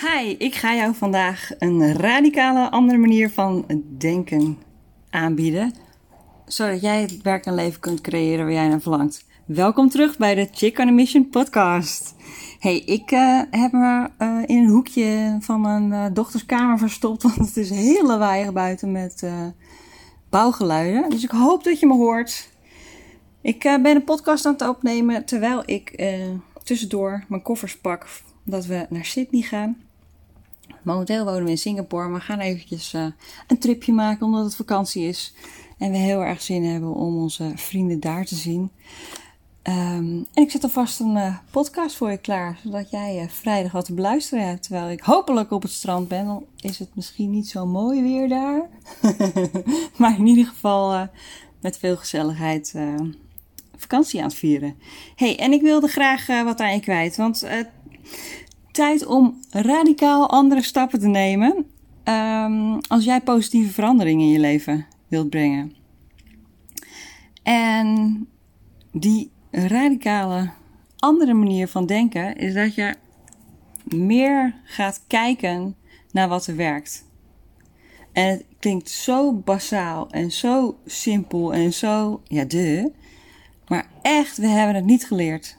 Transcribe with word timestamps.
Hi, 0.00 0.34
ik 0.38 0.54
ga 0.54 0.74
jou 0.74 0.94
vandaag 0.94 1.50
een 1.58 1.96
radicale 1.96 2.70
andere 2.70 2.98
manier 2.98 3.30
van 3.30 3.66
denken 3.98 4.58
aanbieden, 5.10 5.74
zodat 6.46 6.80
jij 6.80 7.00
het 7.00 7.22
werk 7.22 7.46
en 7.46 7.54
leven 7.54 7.80
kunt 7.80 8.00
creëren 8.00 8.44
waar 8.44 8.54
jij 8.54 8.68
naar 8.68 8.80
verlangt. 8.80 9.24
Welkom 9.44 9.88
terug 9.88 10.18
bij 10.18 10.34
de 10.34 10.48
Chick 10.52 10.78
on 10.78 10.88
a 10.88 10.90
Mission 10.90 11.28
podcast. 11.28 12.14
Hey, 12.58 12.78
ik 12.78 13.10
uh, 13.10 13.42
heb 13.50 13.72
me 13.72 14.10
uh, 14.18 14.42
in 14.46 14.58
een 14.58 14.68
hoekje 14.68 15.36
van 15.40 15.60
mijn 15.60 15.90
uh, 15.90 16.06
dochterskamer 16.12 16.78
verstopt, 16.78 17.22
want 17.36 17.36
het 17.36 17.56
is 17.56 17.70
heel 17.70 18.06
lawaaiig 18.06 18.52
buiten 18.52 18.92
met 18.92 19.30
bouwgeluiden. 20.30 21.10
Dus 21.10 21.24
ik 21.24 21.30
hoop 21.30 21.64
dat 21.64 21.80
je 21.80 21.86
me 21.86 21.94
hoort. 21.94 22.50
Ik 23.40 23.58
ben 23.62 23.96
een 23.96 24.04
podcast 24.04 24.46
aan 24.46 24.52
het 24.52 24.68
opnemen 24.68 25.24
terwijl 25.24 25.62
ik 25.66 26.04
tussendoor 26.62 27.24
mijn 27.28 27.42
koffers 27.42 27.78
pak 27.78 28.06
dat 28.44 28.66
we 28.66 28.86
naar 28.88 29.04
Sydney 29.04 29.42
gaan. 29.42 29.88
Momenteel 30.82 31.24
wonen 31.24 31.44
we 31.44 31.50
in 31.50 31.58
Singapore, 31.58 32.08
maar 32.08 32.18
we 32.18 32.24
gaan 32.24 32.38
eventjes 32.38 32.94
uh, 32.94 33.06
een 33.46 33.58
tripje 33.58 33.92
maken 33.92 34.26
omdat 34.26 34.44
het 34.44 34.56
vakantie 34.56 35.08
is. 35.08 35.34
En 35.78 35.90
we 35.90 35.96
heel 35.96 36.20
erg 36.20 36.42
zin 36.42 36.64
hebben 36.64 36.94
om 36.94 37.18
onze 37.18 37.52
vrienden 37.54 38.00
daar 38.00 38.24
te 38.24 38.34
zien. 38.34 38.70
Um, 39.62 40.26
en 40.34 40.42
ik 40.42 40.50
zet 40.50 40.62
alvast 40.62 41.00
een 41.00 41.16
uh, 41.16 41.36
podcast 41.50 41.96
voor 41.96 42.10
je 42.10 42.16
klaar, 42.16 42.58
zodat 42.64 42.90
jij 42.90 43.22
uh, 43.22 43.28
vrijdag 43.28 43.72
wat 43.72 43.84
te 43.84 43.94
beluisteren 43.94 44.46
hebt. 44.46 44.62
Terwijl 44.62 44.90
ik 44.90 45.00
hopelijk 45.00 45.50
op 45.50 45.62
het 45.62 45.70
strand 45.70 46.08
ben, 46.08 46.24
dan 46.24 46.44
is 46.56 46.78
het 46.78 46.94
misschien 46.94 47.30
niet 47.30 47.48
zo 47.48 47.66
mooi 47.66 48.02
weer 48.02 48.28
daar. 48.28 48.68
maar 49.98 50.18
in 50.18 50.26
ieder 50.26 50.46
geval 50.46 51.08
met 51.60 51.78
veel 51.78 51.96
gezelligheid 51.96 52.74
vakantie 53.76 54.20
aan 54.20 54.28
het 54.28 54.34
vieren. 54.34 54.74
hey, 55.16 55.38
en 55.38 55.52
ik 55.52 55.62
wilde 55.62 55.88
graag 55.88 56.26
wat 56.26 56.60
aan 56.60 56.74
je 56.74 56.80
kwijt, 56.80 57.16
want 57.16 57.46
tijd 58.72 59.06
om 59.06 59.40
radicaal 59.50 60.30
andere 60.30 60.62
stappen 60.62 61.00
te 61.00 61.06
nemen 61.06 61.66
um, 62.04 62.78
als 62.88 63.04
jij 63.04 63.20
positieve 63.20 63.72
verandering 63.72 64.20
in 64.20 64.28
je 64.28 64.38
leven 64.38 64.86
wilt 65.08 65.30
brengen. 65.30 65.74
En 67.42 68.28
die 68.92 69.30
radicale 69.50 70.50
andere 70.98 71.34
manier 71.34 71.68
van 71.68 71.86
denken 71.86 72.36
is 72.36 72.54
dat 72.54 72.74
je 72.74 72.94
meer 73.84 74.60
gaat 74.64 75.04
kijken 75.06 75.76
naar 76.12 76.28
wat 76.28 76.46
er 76.46 76.56
werkt. 76.56 77.08
En 78.12 78.28
het 78.28 78.44
klinkt 78.58 78.90
zo 78.90 79.32
basaal 79.32 80.10
en 80.10 80.32
zo 80.32 80.78
simpel 80.86 81.52
en 81.52 81.72
zo, 81.72 82.20
ja, 82.24 82.44
de. 82.44 82.92
Maar 83.68 83.86
echt, 84.02 84.36
we 84.36 84.46
hebben 84.46 84.74
het 84.74 84.84
niet 84.84 85.06
geleerd 85.06 85.58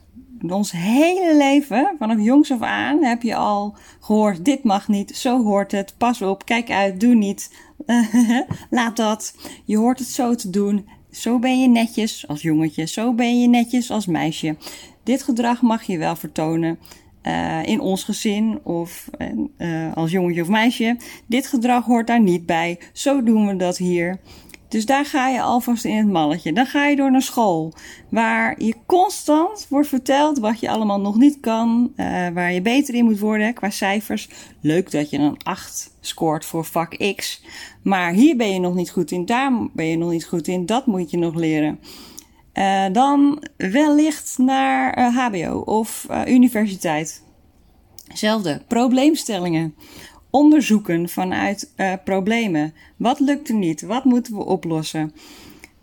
ons 0.49 0.71
hele 0.71 1.37
leven, 1.37 1.95
vanaf 1.99 2.19
jongs 2.19 2.51
af 2.51 2.61
aan, 2.61 3.03
heb 3.03 3.21
je 3.21 3.35
al 3.35 3.75
gehoord: 3.99 4.45
dit 4.45 4.63
mag 4.63 4.87
niet, 4.87 5.17
zo 5.17 5.43
hoort 5.43 5.71
het, 5.71 5.93
pas 5.97 6.21
op, 6.21 6.45
kijk 6.45 6.71
uit, 6.71 6.99
doe 6.99 7.15
niet, 7.15 7.51
laat 8.69 8.97
dat. 8.97 9.35
Je 9.65 9.77
hoort 9.77 9.99
het 9.99 10.07
zo 10.07 10.35
te 10.35 10.49
doen. 10.49 10.87
Zo 11.11 11.39
ben 11.39 11.61
je 11.61 11.67
netjes 11.67 12.27
als 12.27 12.41
jongetje, 12.41 12.85
zo 12.85 13.13
ben 13.13 13.41
je 13.41 13.47
netjes 13.47 13.91
als 13.91 14.05
meisje. 14.05 14.55
Dit 15.03 15.23
gedrag 15.23 15.61
mag 15.61 15.83
je 15.83 15.97
wel 15.97 16.15
vertonen. 16.15 16.79
Uh, 17.23 17.63
in 17.63 17.79
ons 17.79 18.03
gezin 18.03 18.59
of 18.63 19.09
uh, 19.57 19.93
als 19.93 20.11
jongetje 20.11 20.41
of 20.41 20.47
meisje. 20.47 20.97
Dit 21.25 21.47
gedrag 21.47 21.85
hoort 21.85 22.07
daar 22.07 22.21
niet 22.21 22.45
bij. 22.45 22.79
Zo 22.93 23.23
doen 23.23 23.47
we 23.47 23.55
dat 23.55 23.77
hier. 23.77 24.19
Dus 24.71 24.85
daar 24.85 25.05
ga 25.05 25.27
je 25.27 25.41
alvast 25.41 25.85
in 25.85 25.97
het 25.97 26.07
malletje. 26.07 26.53
Dan 26.53 26.65
ga 26.65 26.85
je 26.85 26.95
door 26.95 27.11
naar 27.11 27.21
school, 27.21 27.73
waar 28.09 28.63
je 28.63 28.75
constant 28.85 29.65
wordt 29.69 29.87
verteld 29.87 30.39
wat 30.39 30.59
je 30.59 30.69
allemaal 30.69 30.99
nog 30.99 31.15
niet 31.15 31.37
kan, 31.39 31.93
uh, 31.95 32.05
waar 32.27 32.53
je 32.53 32.61
beter 32.61 32.93
in 32.93 33.05
moet 33.05 33.19
worden 33.19 33.53
qua 33.53 33.69
cijfers. 33.69 34.29
Leuk 34.61 34.91
dat 34.91 35.09
je 35.09 35.17
een 35.17 35.37
8 35.43 35.95
scoort 35.99 36.45
voor 36.45 36.65
vak 36.65 37.15
X, 37.15 37.43
maar 37.83 38.13
hier 38.13 38.35
ben 38.35 38.53
je 38.53 38.59
nog 38.59 38.75
niet 38.75 38.91
goed 38.91 39.11
in, 39.11 39.25
daar 39.25 39.51
ben 39.73 39.85
je 39.85 39.97
nog 39.97 40.11
niet 40.11 40.25
goed 40.25 40.47
in, 40.47 40.65
dat 40.65 40.85
moet 40.85 41.11
je 41.11 41.17
nog 41.17 41.35
leren. 41.35 41.79
Uh, 42.53 42.85
dan 42.91 43.43
wellicht 43.57 44.37
naar 44.37 45.11
HBO 45.13 45.59
of 45.59 46.07
universiteit. 46.27 47.23
Zelfde 48.13 48.61
probleemstellingen 48.67 49.75
onderzoeken 50.31 51.09
vanuit 51.09 51.73
uh, 51.77 51.93
problemen. 52.03 52.73
Wat 52.97 53.19
lukt 53.19 53.49
er 53.49 53.55
niet? 53.55 53.81
Wat 53.81 54.03
moeten 54.03 54.35
we 54.35 54.45
oplossen? 54.45 55.13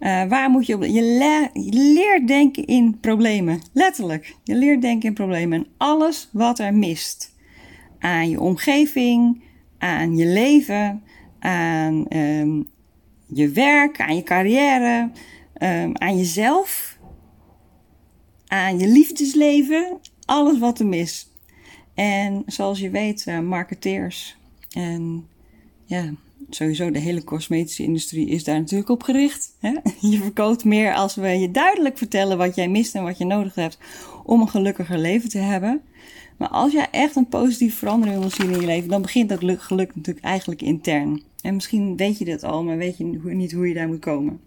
Uh, 0.00 0.24
waar 0.24 0.50
moet 0.50 0.66
je? 0.66 0.92
Je, 0.92 1.02
le 1.02 1.60
je, 1.60 1.72
leert 1.72 2.28
denken 2.28 2.66
in 2.66 2.98
problemen. 3.00 3.60
Letterlijk. 3.72 4.34
Je 4.44 4.54
leert 4.54 4.82
denken 4.82 5.08
in 5.08 5.14
problemen. 5.14 5.58
En 5.58 5.66
alles 5.76 6.28
wat 6.32 6.58
er 6.58 6.74
mist. 6.74 7.34
Aan 7.98 8.30
je 8.30 8.40
omgeving, 8.40 9.42
aan 9.78 10.16
je 10.16 10.26
leven, 10.26 11.02
aan 11.38 12.06
um, 12.08 12.66
je 13.26 13.48
werk, 13.48 14.00
aan 14.00 14.16
je 14.16 14.22
carrière, 14.22 15.10
um, 15.62 15.96
aan 15.96 16.16
jezelf, 16.16 16.98
aan 18.46 18.78
je 18.78 18.88
liefdesleven. 18.88 19.98
Alles 20.24 20.58
wat 20.58 20.78
er 20.78 20.86
mist. 20.86 21.27
En 21.98 22.42
zoals 22.46 22.78
je 22.78 22.90
weet, 22.90 23.24
uh, 23.28 23.40
marketeers 23.40 24.36
en 24.70 25.26
ja, 25.84 26.12
sowieso 26.50 26.90
de 26.90 26.98
hele 26.98 27.24
cosmetische 27.24 27.82
industrie 27.82 28.28
is 28.28 28.44
daar 28.44 28.58
natuurlijk 28.58 28.88
op 28.88 29.02
gericht. 29.02 29.56
Hè? 29.60 29.74
Je 30.10 30.18
verkoopt 30.18 30.64
meer 30.64 30.94
als 30.94 31.14
we 31.14 31.28
je 31.28 31.50
duidelijk 31.50 31.98
vertellen 31.98 32.38
wat 32.38 32.54
jij 32.54 32.68
mist 32.68 32.94
en 32.94 33.02
wat 33.02 33.18
je 33.18 33.24
nodig 33.24 33.54
hebt 33.54 33.78
om 34.24 34.40
een 34.40 34.48
gelukkiger 34.48 34.98
leven 34.98 35.28
te 35.28 35.38
hebben. 35.38 35.80
Maar 36.36 36.48
als 36.48 36.72
jij 36.72 36.88
echt 36.90 37.16
een 37.16 37.28
positieve 37.28 37.76
verandering 37.76 38.18
wil 38.18 38.30
zien 38.30 38.50
in 38.50 38.60
je 38.60 38.66
leven, 38.66 38.88
dan 38.88 39.02
begint 39.02 39.28
dat 39.28 39.44
geluk 39.58 39.96
natuurlijk 39.96 40.26
eigenlijk 40.26 40.62
intern. 40.62 41.22
En 41.40 41.54
misschien 41.54 41.96
weet 41.96 42.18
je 42.18 42.24
dit 42.24 42.44
al, 42.44 42.64
maar 42.64 42.76
weet 42.76 42.96
je 42.98 43.04
niet 43.22 43.52
hoe 43.52 43.68
je 43.68 43.74
daar 43.74 43.88
moet 43.88 44.00
komen. 44.00 44.40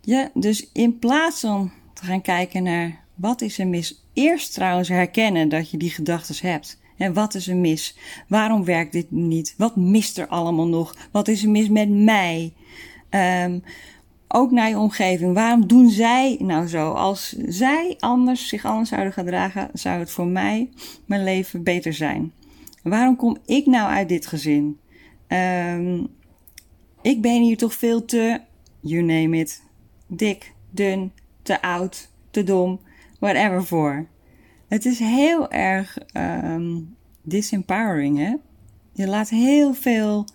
Ja, 0.00 0.30
dus 0.34 0.70
in 0.72 0.98
plaats 0.98 1.40
van 1.40 1.72
te 1.92 2.04
gaan 2.04 2.22
kijken 2.22 2.62
naar 2.62 3.04
wat 3.14 3.40
is 3.40 3.58
er 3.58 3.66
mis, 3.66 4.03
eerst 4.14 4.54
trouwens 4.54 4.88
herkennen 4.88 5.48
dat 5.48 5.70
je 5.70 5.76
die 5.76 5.90
gedachten 5.90 6.48
hebt. 6.48 6.78
En 6.96 7.12
wat 7.12 7.34
is 7.34 7.48
er 7.48 7.56
mis? 7.56 7.96
Waarom 8.28 8.64
werkt 8.64 8.92
dit 8.92 9.10
niet? 9.10 9.54
Wat 9.56 9.76
mist 9.76 10.18
er 10.18 10.26
allemaal 10.26 10.68
nog? 10.68 10.96
Wat 11.10 11.28
is 11.28 11.42
er 11.42 11.50
mis 11.50 11.68
met 11.68 11.90
mij? 11.90 12.52
Um, 13.10 13.62
ook 14.28 14.50
naar 14.50 14.68
je 14.68 14.78
omgeving. 14.78 15.34
Waarom 15.34 15.66
doen 15.66 15.90
zij 15.90 16.36
nou 16.40 16.66
zo? 16.66 16.92
Als 16.92 17.36
zij 17.48 17.96
anders 17.98 18.48
zich 18.48 18.64
anders 18.64 18.88
zouden 18.88 19.12
gedragen, 19.12 19.70
zou 19.72 19.98
het 19.98 20.10
voor 20.10 20.26
mij 20.26 20.70
mijn 21.04 21.24
leven 21.24 21.62
beter 21.62 21.92
zijn. 21.92 22.32
Waarom 22.82 23.16
kom 23.16 23.36
ik 23.46 23.66
nou 23.66 23.90
uit 23.90 24.08
dit 24.08 24.26
gezin? 24.26 24.78
Um, 25.28 26.08
ik 27.02 27.20
ben 27.20 27.42
hier 27.42 27.56
toch 27.56 27.74
veel 27.74 28.04
te, 28.04 28.40
you 28.80 29.02
name 29.02 29.38
it, 29.38 29.62
dik, 30.06 30.52
dun, 30.70 31.12
te 31.42 31.62
oud, 31.62 32.10
te 32.30 32.44
dom, 32.44 32.80
whatever 33.24 33.64
voor. 33.64 34.06
Het 34.68 34.84
is 34.84 34.98
heel 34.98 35.50
erg 35.50 35.98
um, 36.16 36.96
disempowering, 37.22 38.18
hè? 38.18 38.34
Je 38.92 39.06
laat 39.06 39.28
heel 39.28 39.74
veel 39.74 40.26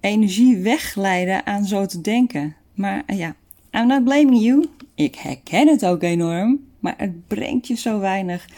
energie 0.00 0.56
wegglijden 0.56 1.46
aan 1.46 1.64
zo 1.64 1.86
te 1.86 2.00
denken. 2.00 2.56
Maar 2.74 3.02
uh, 3.06 3.18
ja, 3.18 3.34
I'm 3.70 3.86
not 3.86 4.04
blaming 4.04 4.42
you. 4.42 4.66
Ik 4.94 5.14
herken 5.14 5.68
het 5.68 5.86
ook 5.86 6.02
enorm, 6.02 6.60
maar 6.78 6.94
het 6.96 7.26
brengt 7.26 7.66
je 7.66 7.74
zo 7.74 7.98
weinig. 7.98 8.48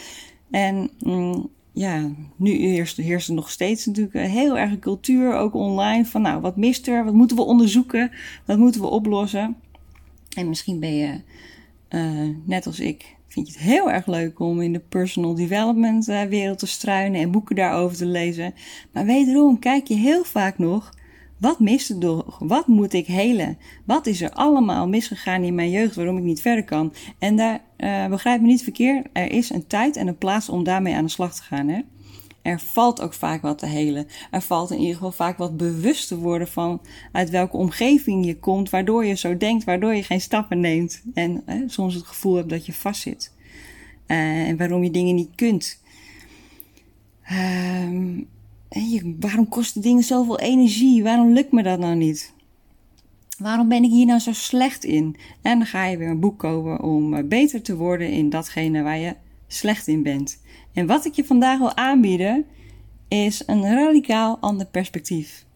En 0.50 0.90
mm, 0.98 1.50
ja, 1.72 2.10
nu 2.36 2.50
heerst, 2.50 2.98
er 2.98 3.34
nog 3.34 3.50
steeds 3.50 3.86
natuurlijk 3.86 4.14
een 4.14 4.30
heel 4.30 4.58
erg 4.58 4.78
cultuur, 4.78 5.34
ook 5.34 5.54
online, 5.54 6.04
van 6.04 6.22
nou, 6.22 6.40
wat 6.40 6.56
mist 6.56 6.88
er? 6.88 7.04
Wat 7.04 7.14
moeten 7.14 7.36
we 7.36 7.42
onderzoeken? 7.42 8.10
Wat 8.44 8.58
moeten 8.58 8.80
we 8.80 8.86
oplossen? 8.86 9.56
En 10.36 10.48
misschien 10.48 10.80
ben 10.80 10.94
je, 10.94 11.20
uh, 11.90 12.36
net 12.44 12.66
als 12.66 12.80
ik, 12.80 13.16
vind 13.28 13.46
je 13.46 13.52
het 13.52 13.62
heel 13.62 13.90
erg 13.90 14.06
leuk 14.06 14.40
om 14.40 14.60
in 14.60 14.72
de 14.72 14.82
personal 14.88 15.34
development 15.34 16.08
uh, 16.08 16.22
wereld 16.22 16.58
te 16.58 16.66
struinen 16.66 17.20
en 17.20 17.30
boeken 17.30 17.56
daarover 17.56 17.96
te 17.96 18.06
lezen. 18.06 18.54
Maar 18.92 19.04
wederom 19.04 19.58
kijk 19.58 19.86
je 19.86 19.94
heel 19.94 20.24
vaak 20.24 20.58
nog, 20.58 20.96
wat 21.38 21.60
mist 21.60 21.90
er 21.90 21.96
nog? 21.96 22.38
Wat 22.38 22.66
moet 22.66 22.92
ik 22.92 23.06
helen? 23.06 23.58
Wat 23.84 24.06
is 24.06 24.22
er 24.22 24.30
allemaal 24.30 24.88
misgegaan 24.88 25.42
in 25.42 25.54
mijn 25.54 25.70
jeugd 25.70 25.94
waarom 25.94 26.16
ik 26.16 26.22
niet 26.22 26.40
verder 26.40 26.64
kan? 26.64 26.92
En 27.18 27.36
daar, 27.36 27.60
uh, 27.78 28.06
begrijp 28.06 28.40
me 28.40 28.46
niet 28.46 28.62
verkeerd, 28.62 29.06
er 29.12 29.30
is 29.30 29.50
een 29.50 29.66
tijd 29.66 29.96
en 29.96 30.06
een 30.06 30.18
plaats 30.18 30.48
om 30.48 30.64
daarmee 30.64 30.94
aan 30.94 31.04
de 31.04 31.10
slag 31.10 31.34
te 31.34 31.42
gaan. 31.42 31.68
Hè? 31.68 31.80
Er 32.48 32.60
valt 32.60 33.00
ook 33.00 33.14
vaak 33.14 33.42
wat 33.42 33.58
te 33.58 33.66
helen. 33.66 34.06
Er 34.30 34.40
valt 34.40 34.70
in 34.70 34.78
ieder 34.78 34.94
geval 34.94 35.12
vaak 35.12 35.38
wat 35.38 35.56
bewust 35.56 36.08
te 36.08 36.16
worden 36.16 36.48
van 36.48 36.80
uit 37.12 37.30
welke 37.30 37.56
omgeving 37.56 38.26
je 38.26 38.38
komt, 38.38 38.70
waardoor 38.70 39.04
je 39.04 39.14
zo 39.14 39.36
denkt, 39.36 39.64
waardoor 39.64 39.94
je 39.94 40.02
geen 40.02 40.20
stappen 40.20 40.60
neemt. 40.60 41.02
En 41.14 41.42
hè, 41.46 41.62
soms 41.66 41.94
het 41.94 42.06
gevoel 42.06 42.34
hebt 42.34 42.48
dat 42.48 42.66
je 42.66 42.72
vastzit. 42.72 43.32
Uh, 44.06 44.48
en 44.48 44.56
waarom 44.56 44.84
je 44.84 44.90
dingen 44.90 45.14
niet 45.14 45.34
kunt. 45.34 45.82
Uh, 47.32 48.18
je, 48.68 49.16
waarom 49.20 49.48
kosten 49.48 49.82
dingen 49.82 50.02
zoveel 50.02 50.38
energie? 50.38 51.02
Waarom 51.02 51.32
lukt 51.32 51.52
me 51.52 51.62
dat 51.62 51.78
nou 51.78 51.94
niet? 51.94 52.32
Waarom 53.38 53.68
ben 53.68 53.84
ik 53.84 53.90
hier 53.90 54.06
nou 54.06 54.18
zo 54.18 54.32
slecht 54.32 54.84
in? 54.84 55.16
En 55.42 55.58
dan 55.58 55.66
ga 55.66 55.84
je 55.84 55.96
weer 55.96 56.08
een 56.08 56.20
boek 56.20 56.38
kopen 56.38 56.82
om 56.82 57.14
eh, 57.14 57.24
beter 57.24 57.62
te 57.62 57.76
worden 57.76 58.10
in 58.10 58.30
datgene 58.30 58.82
waar 58.82 58.98
je 58.98 59.14
slecht 59.48 59.86
in 59.86 60.02
bent. 60.02 60.42
En 60.72 60.86
wat 60.86 61.04
ik 61.04 61.14
je 61.14 61.24
vandaag 61.24 61.58
wil 61.58 61.76
aanbieden 61.76 62.46
is 63.08 63.42
een 63.46 63.62
radicaal 63.62 64.38
ander 64.40 64.66
perspectief. 64.66 65.46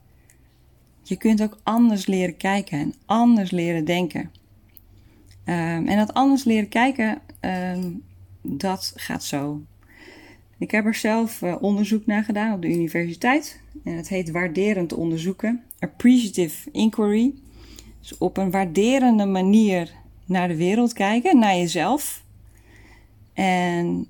Je 1.03 1.17
kunt 1.17 1.43
ook 1.43 1.59
anders 1.63 2.07
leren 2.07 2.37
kijken 2.37 2.79
en 2.79 2.95
anders 3.07 3.51
leren 3.51 3.85
denken. 3.85 4.21
Um, 5.45 5.87
en 5.89 5.97
dat 5.97 6.15
anders 6.15 6.45
leren 6.45 6.69
kijken, 6.69 7.21
um, 7.41 8.03
dat 8.43 8.93
gaat 8.97 9.25
zo. 9.25 9.63
Ik 10.59 10.71
heb 10.71 10.85
er 10.85 10.95
zelf 10.95 11.43
uh, 11.43 11.57
onderzoek 11.61 12.07
naar 12.07 12.25
gedaan 12.25 12.55
op 12.55 12.63
de 12.63 12.69
universiteit. 12.69 13.61
En 13.85 13.97
het 13.97 14.09
heet 14.09 14.31
waarderend 14.31 14.93
onderzoeken. 14.93 15.63
Appreciative 15.79 16.71
inquiry. 16.71 17.35
Dus 18.01 18.19
op 18.19 18.37
een 18.37 18.51
waarderende 18.51 19.27
manier 19.27 19.93
naar 20.25 20.49
de 20.49 20.57
wereld 20.57 20.93
kijken, 20.93 21.39
naar 21.39 21.57
jezelf. 21.57 22.22
En 23.33 24.07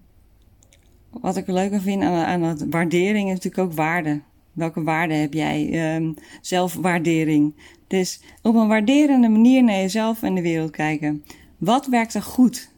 wat 1.11 1.37
ik 1.37 1.47
leuker 1.47 1.81
vind 1.81 2.03
aan, 2.03 2.25
aan 2.25 2.41
dat 2.41 2.65
waardering 2.71 3.29
is 3.29 3.35
natuurlijk 3.35 3.63
ook 3.63 3.73
waarde. 3.73 4.21
Welke 4.53 4.83
waarde 4.83 5.15
heb 5.15 5.33
jij? 5.33 5.95
Um, 5.97 6.15
zelfwaardering. 6.41 7.55
Dus 7.87 8.21
op 8.43 8.55
een 8.55 8.69
waarderende 8.69 9.29
manier 9.29 9.65
naar 9.65 9.77
jezelf 9.77 10.23
en 10.23 10.35
de 10.35 10.43
wereld 10.43 10.71
kijken. 10.71 11.25
Wat 11.59 11.87
werkt 11.87 12.15
er 12.15 12.23
goed? 12.23 12.71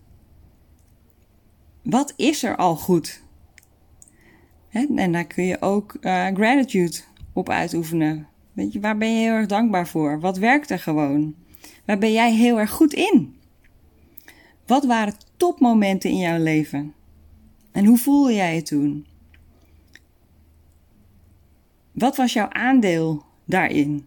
Wat 1.83 2.13
is 2.17 2.43
er 2.43 2.57
al 2.57 2.77
goed? 2.77 3.23
en 4.97 5.13
daar 5.13 5.27
kun 5.27 5.45
je 5.45 5.61
ook 5.61 5.97
uh, 6.01 6.27
gratitude 6.27 6.97
op 7.33 7.49
uitoefenen. 7.49 8.27
Weet 8.53 8.73
je, 8.73 8.81
waar 8.81 8.97
ben 8.97 9.13
je 9.13 9.19
heel 9.19 9.33
erg 9.33 9.47
dankbaar 9.47 9.89
voor? 9.89 10.21
Wat 10.21 10.39
werkt 10.39 10.71
er 10.71 10.79
gewoon? 10.79 11.35
Waar 11.85 11.99
ben 11.99 12.13
jij 12.13 12.35
heel 12.35 12.59
erg 12.59 12.71
goed 12.71 12.93
in? 12.93 13.35
Wat 14.67 14.85
waren 14.85 15.15
topmomenten 15.37 16.11
in 16.11 16.19
jouw 16.19 16.39
leven? 16.39 16.95
En 17.73 17.85
hoe 17.85 17.99
voelde 17.99 18.35
jij 18.35 18.55
je 18.55 18.63
toen? 18.63 19.07
Wat 21.93 22.17
was 22.17 22.33
jouw 22.33 22.49
aandeel 22.49 23.23
daarin? 23.45 24.07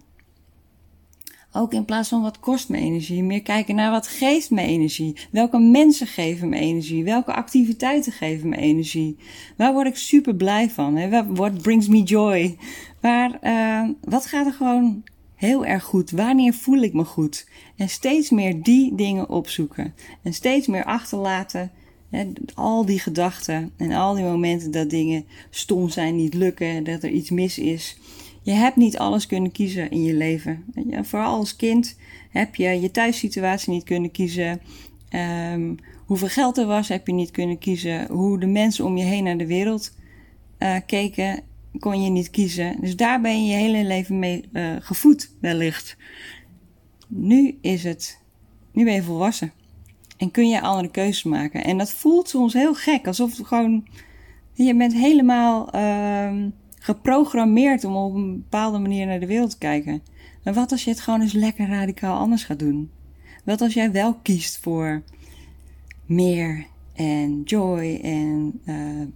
Ook 1.51 1.73
in 1.73 1.85
plaats 1.85 2.09
van 2.09 2.21
wat 2.21 2.39
kost 2.39 2.69
me 2.69 2.77
energie, 2.77 3.23
meer 3.23 3.41
kijken 3.41 3.75
naar 3.75 3.91
wat 3.91 4.07
geeft 4.07 4.51
me 4.51 4.61
energie. 4.61 5.15
Welke 5.31 5.59
mensen 5.59 6.07
geven 6.07 6.49
me 6.49 6.59
energie? 6.59 7.03
Welke 7.03 7.33
activiteiten 7.33 8.11
geven 8.11 8.49
me 8.49 8.57
energie? 8.57 9.17
Waar 9.57 9.73
word 9.73 9.87
ik 9.87 9.95
super 9.95 10.35
blij 10.35 10.69
van? 10.69 11.09
What 11.33 11.61
brings 11.61 11.87
me 11.87 12.03
joy? 12.03 12.57
Waar, 13.01 13.39
uh, 13.43 13.89
wat 14.01 14.25
gaat 14.25 14.45
er 14.45 14.53
gewoon 14.53 15.03
heel 15.37 15.65
erg 15.65 15.83
goed? 15.83 16.11
Wanneer 16.11 16.53
voel 16.53 16.81
ik 16.81 16.93
me 16.93 17.03
goed? 17.03 17.47
En 17.75 17.89
steeds 17.89 18.29
meer 18.29 18.63
die 18.63 18.95
dingen 18.95 19.29
opzoeken. 19.29 19.93
En 20.21 20.33
steeds 20.33 20.67
meer 20.67 20.83
achterlaten. 20.83 21.71
Hè, 22.09 22.31
al 22.53 22.85
die 22.85 22.99
gedachten 22.99 23.71
en 23.77 23.91
al 23.91 24.13
die 24.13 24.23
momenten 24.23 24.71
dat 24.71 24.89
dingen 24.89 25.25
stom 25.49 25.89
zijn, 25.89 26.15
niet 26.15 26.33
lukken, 26.33 26.83
dat 26.83 27.03
er 27.03 27.09
iets 27.09 27.29
mis 27.29 27.57
is. 27.57 27.97
Je 28.41 28.51
hebt 28.51 28.75
niet 28.75 28.97
alles 28.97 29.25
kunnen 29.25 29.51
kiezen 29.51 29.91
in 29.91 30.03
je 30.03 30.13
leven. 30.13 30.65
Vooral 31.01 31.37
als 31.37 31.55
kind 31.55 31.97
heb 32.29 32.55
je 32.55 32.81
je 32.81 32.91
thuissituatie 32.91 33.73
niet 33.73 33.83
kunnen 33.83 34.11
kiezen. 34.11 34.61
Um, 35.53 35.77
hoeveel 36.05 36.27
geld 36.27 36.57
er 36.57 36.65
was, 36.65 36.87
heb 36.87 37.07
je 37.07 37.13
niet 37.13 37.31
kunnen 37.31 37.57
kiezen. 37.57 38.07
Hoe 38.11 38.39
de 38.39 38.45
mensen 38.45 38.85
om 38.85 38.97
je 38.97 39.03
heen 39.03 39.23
naar 39.23 39.37
de 39.37 39.47
wereld 39.47 39.95
uh, 40.59 40.75
keken, 40.85 41.43
kon 41.79 42.01
je 42.01 42.09
niet 42.09 42.29
kiezen. 42.29 42.77
Dus 42.81 42.95
daar 42.95 43.21
ben 43.21 43.45
je 43.45 43.51
je 43.51 43.57
hele 43.57 43.83
leven 43.83 44.19
mee 44.19 44.49
uh, 44.53 44.75
gevoed, 44.79 45.31
wellicht. 45.41 45.97
Nu 47.07 47.57
is 47.61 47.83
het, 47.83 48.21
nu 48.71 48.83
ben 48.83 48.93
je 48.93 49.03
volwassen. 49.03 49.51
En 50.17 50.31
kun 50.31 50.49
je 50.49 50.61
andere 50.61 50.91
keuzes 50.91 51.23
maken. 51.23 51.63
En 51.63 51.77
dat 51.77 51.91
voelt 51.91 52.29
soms 52.29 52.53
heel 52.53 52.73
gek, 52.73 53.07
alsof 53.07 53.39
gewoon, 53.43 53.87
je 54.53 54.75
bent 54.75 54.93
helemaal. 54.93 55.75
Uh, 55.75 56.45
geprogrammeerd 56.87 57.83
om 57.83 57.95
op 57.95 58.15
een 58.15 58.35
bepaalde 58.35 58.77
manier 58.77 59.05
naar 59.05 59.19
de 59.19 59.25
wereld 59.25 59.49
te 59.49 59.57
kijken. 59.57 60.01
Maar 60.43 60.53
wat 60.53 60.71
als 60.71 60.83
je 60.83 60.89
het 60.89 60.99
gewoon 60.99 61.21
eens 61.21 61.33
lekker 61.33 61.67
radicaal 61.67 62.17
anders 62.17 62.43
gaat 62.43 62.59
doen? 62.59 62.91
Wat 63.43 63.61
als 63.61 63.73
jij 63.73 63.91
wel 63.91 64.13
kiest 64.13 64.57
voor 64.57 65.03
meer 66.05 66.65
en 66.93 67.41
joy 67.43 67.99
en 68.03 68.61
uh, 68.65 69.07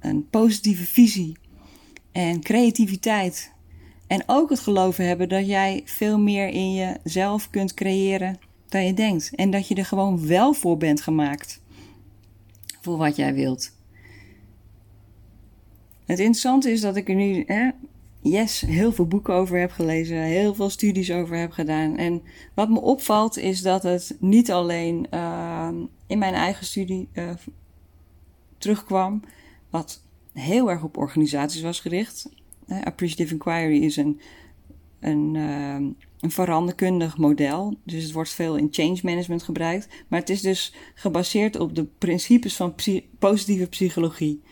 een 0.00 0.28
positieve 0.30 0.84
visie 0.84 1.36
en 2.16 2.40
creativiteit. 2.40 3.52
En 4.06 4.22
ook 4.26 4.50
het 4.50 4.60
geloven 4.60 5.06
hebben 5.06 5.28
dat 5.28 5.46
jij 5.46 5.82
veel 5.84 6.18
meer 6.18 6.48
in 6.48 6.74
jezelf 6.74 7.50
kunt 7.50 7.74
creëren 7.74 8.38
dan 8.68 8.84
je 8.84 8.94
denkt. 8.94 9.34
En 9.34 9.50
dat 9.50 9.68
je 9.68 9.74
er 9.74 9.84
gewoon 9.84 10.26
wel 10.26 10.52
voor 10.52 10.76
bent 10.76 11.00
gemaakt. 11.00 11.62
Voor 12.80 12.96
wat 12.96 13.16
jij 13.16 13.34
wilt. 13.34 13.72
Het 16.04 16.18
interessante 16.18 16.70
is 16.70 16.80
dat 16.80 16.96
ik 16.96 17.08
er 17.08 17.14
nu, 17.14 17.44
hè, 17.46 17.70
yes, 18.22 18.60
heel 18.60 18.92
veel 18.92 19.06
boeken 19.06 19.34
over 19.34 19.58
heb 19.58 19.70
gelezen, 19.70 20.22
heel 20.22 20.54
veel 20.54 20.70
studies 20.70 21.12
over 21.12 21.36
heb 21.36 21.50
gedaan. 21.50 21.96
En 21.96 22.22
wat 22.54 22.68
me 22.68 22.80
opvalt 22.80 23.36
is 23.36 23.62
dat 23.62 23.82
het 23.82 24.16
niet 24.20 24.52
alleen 24.52 25.06
uh, 25.10 25.68
in 26.06 26.18
mijn 26.18 26.34
eigen 26.34 26.66
studie 26.66 27.08
uh, 27.12 27.30
terugkwam, 28.58 29.22
wat 29.70 30.04
heel 30.38 30.70
erg 30.70 30.82
op 30.82 30.96
organisaties 30.96 31.62
was 31.62 31.80
gericht. 31.80 32.28
Uh, 32.68 32.82
Appreciative 32.82 33.32
Inquiry 33.32 33.82
is 33.82 33.96
een, 33.96 34.20
een, 35.00 35.34
uh, 35.34 35.74
een 36.20 36.30
veranderkundig 36.30 37.18
model. 37.18 37.76
Dus 37.84 38.02
het 38.02 38.12
wordt 38.12 38.30
veel 38.30 38.56
in 38.56 38.68
change 38.70 38.98
management 39.02 39.42
gebruikt. 39.42 39.88
Maar 40.08 40.20
het 40.20 40.30
is 40.30 40.40
dus 40.40 40.74
gebaseerd 40.94 41.58
op 41.58 41.74
de 41.74 41.84
principes 41.84 42.56
van 42.56 42.74
positieve 43.18 43.66
psychologie. 43.66 44.42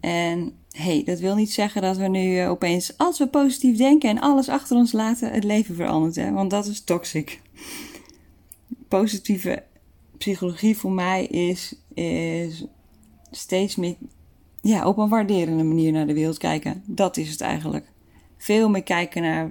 En 0.00 0.52
hey, 0.70 1.02
dat 1.04 1.18
wil 1.18 1.34
niet 1.34 1.52
zeggen 1.52 1.82
dat 1.82 1.96
we 1.96 2.08
nu 2.08 2.40
uh, 2.40 2.50
opeens, 2.50 2.98
als 2.98 3.18
we 3.18 3.28
positief 3.28 3.76
denken 3.76 4.08
en 4.08 4.20
alles 4.20 4.48
achter 4.48 4.76
ons 4.76 4.92
laten, 4.92 5.32
het 5.32 5.44
leven 5.44 5.74
verandert. 5.74 6.16
Hè? 6.16 6.32
Want 6.32 6.50
dat 6.50 6.66
is 6.66 6.84
toxic. 6.84 7.40
Positieve 8.88 9.62
psychologie 10.18 10.76
voor 10.76 10.92
mij 10.92 11.26
is, 11.26 11.74
is 11.94 12.64
steeds 13.30 13.76
meer 13.76 13.96
ja, 14.64 14.86
op 14.86 14.98
een 14.98 15.08
waarderende 15.08 15.64
manier 15.64 15.92
naar 15.92 16.06
de 16.06 16.14
wereld 16.14 16.38
kijken. 16.38 16.82
Dat 16.86 17.16
is 17.16 17.30
het 17.30 17.40
eigenlijk. 17.40 17.86
Veel 18.36 18.68
meer 18.68 18.82
kijken 18.82 19.22
naar 19.22 19.50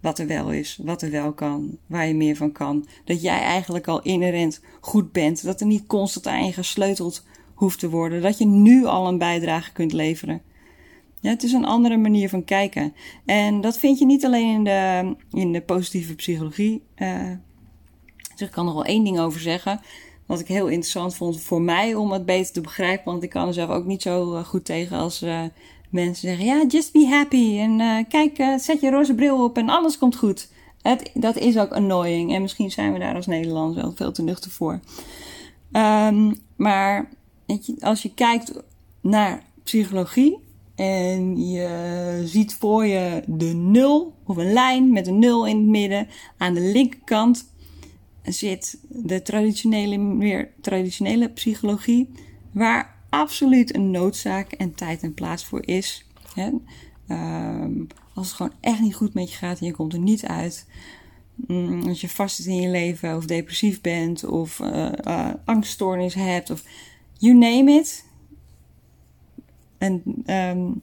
wat 0.00 0.18
er 0.18 0.26
wel 0.26 0.52
is, 0.52 0.78
wat 0.82 1.02
er 1.02 1.10
wel 1.10 1.32
kan, 1.32 1.76
waar 1.86 2.06
je 2.06 2.14
meer 2.14 2.36
van 2.36 2.52
kan. 2.52 2.86
Dat 3.04 3.22
jij 3.22 3.40
eigenlijk 3.40 3.88
al 3.88 4.02
inherent 4.02 4.60
goed 4.80 5.12
bent. 5.12 5.44
Dat 5.44 5.60
er 5.60 5.66
niet 5.66 5.86
constant 5.86 6.26
aan 6.26 6.44
je 6.44 6.52
gesleuteld 6.52 7.24
hoeft 7.54 7.78
te 7.78 7.90
worden. 7.90 8.22
Dat 8.22 8.38
je 8.38 8.46
nu 8.46 8.84
al 8.84 9.08
een 9.08 9.18
bijdrage 9.18 9.72
kunt 9.72 9.92
leveren. 9.92 10.42
Ja, 11.20 11.30
het 11.30 11.42
is 11.42 11.52
een 11.52 11.64
andere 11.64 11.96
manier 11.96 12.28
van 12.28 12.44
kijken. 12.44 12.94
En 13.24 13.60
dat 13.60 13.78
vind 13.78 13.98
je 13.98 14.06
niet 14.06 14.24
alleen 14.24 14.54
in 14.54 14.64
de, 14.64 15.14
in 15.38 15.52
de 15.52 15.60
positieve 15.60 16.14
psychologie. 16.14 16.82
Uh, 16.96 17.30
dus 18.34 18.46
ik 18.46 18.50
kan 18.50 18.68
er 18.68 18.74
wel 18.74 18.84
één 18.84 19.04
ding 19.04 19.18
over 19.18 19.40
zeggen. 19.40 19.80
Wat 20.26 20.40
ik 20.40 20.48
heel 20.48 20.66
interessant 20.66 21.14
vond 21.14 21.40
voor 21.40 21.62
mij 21.62 21.94
om 21.94 22.12
het 22.12 22.24
beter 22.24 22.52
te 22.52 22.60
begrijpen. 22.60 23.12
Want 23.12 23.22
ik 23.22 23.30
kan 23.30 23.46
er 23.46 23.54
zelf 23.54 23.70
ook 23.70 23.84
niet 23.84 24.02
zo 24.02 24.34
eh, 24.34 24.44
goed 24.44 24.64
tegen 24.64 24.96
als 24.96 25.22
uh, 25.22 25.40
mensen 25.90 26.28
zeggen: 26.28 26.44
Ja, 26.44 26.64
just 26.68 26.92
be 26.92 27.06
happy. 27.06 27.58
En 27.58 27.80
uh, 27.80 27.98
kijk, 28.08 28.60
zet 28.60 28.80
je 28.80 28.90
roze 28.90 29.14
bril 29.14 29.44
op 29.44 29.56
en 29.56 29.68
alles 29.68 29.98
komt 29.98 30.16
goed. 30.16 30.48
Het, 30.82 31.10
dat 31.14 31.36
is 31.36 31.58
ook 31.58 31.72
annoying. 31.72 32.34
En 32.34 32.42
misschien 32.42 32.70
zijn 32.70 32.92
we 32.92 32.98
daar 32.98 33.14
als 33.14 33.26
Nederlanders 33.26 33.82
wel 33.82 33.92
veel 33.94 34.12
te 34.12 34.22
nuchter 34.22 34.50
voor. 34.50 34.80
Um, 35.72 36.34
maar 36.56 37.08
als 37.80 38.02
je 38.02 38.14
kijkt 38.14 38.52
naar 39.00 39.42
psychologie 39.62 40.38
en 40.74 41.48
je 41.50 42.22
ziet 42.24 42.54
voor 42.54 42.86
je 42.86 43.22
de 43.26 43.52
nul 43.54 44.14
of 44.24 44.36
een 44.36 44.52
lijn 44.52 44.92
met 44.92 45.06
een 45.06 45.18
nul 45.18 45.46
in 45.46 45.56
het 45.56 45.66
midden, 45.66 46.08
aan 46.38 46.54
de 46.54 46.60
linkerkant 46.60 47.51
zit 48.24 48.78
de 48.88 49.22
traditionele, 49.22 49.96
meer 49.96 50.50
traditionele 50.60 51.28
psychologie, 51.28 52.10
waar 52.52 52.94
absoluut 53.08 53.74
een 53.74 53.90
noodzaak 53.90 54.52
en 54.52 54.74
tijd 54.74 55.02
en 55.02 55.14
plaats 55.14 55.44
voor 55.44 55.66
is. 55.66 56.06
Hè? 56.34 56.50
Um, 57.08 57.86
als 58.14 58.26
het 58.26 58.36
gewoon 58.36 58.52
echt 58.60 58.80
niet 58.80 58.94
goed 58.94 59.14
met 59.14 59.30
je 59.30 59.36
gaat 59.36 59.60
en 59.60 59.66
je 59.66 59.72
komt 59.72 59.92
er 59.92 59.98
niet 59.98 60.26
uit. 60.26 60.66
Um, 61.48 61.82
als 61.88 62.00
je 62.00 62.08
vast 62.08 62.36
zit 62.36 62.46
in 62.46 62.60
je 62.60 62.68
leven 62.68 63.16
of 63.16 63.26
depressief 63.26 63.80
bent 63.80 64.24
of 64.24 64.58
uh, 64.58 64.92
uh, 65.06 65.30
angststoornis 65.44 66.14
hebt 66.14 66.50
of 66.50 66.64
you 67.18 67.34
name 67.34 67.72
it. 67.72 68.04
En, 69.78 70.02
um, 70.26 70.82